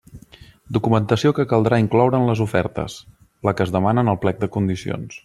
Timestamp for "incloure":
1.83-2.21